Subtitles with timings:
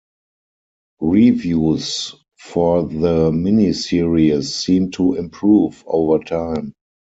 [1.01, 6.73] Reviews for the miniseries seem to improve over time.